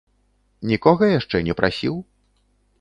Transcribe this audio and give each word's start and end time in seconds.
Нікога 0.71 1.11
яшчэ 1.19 1.43
не 1.51 1.57
прасіў? 1.63 1.95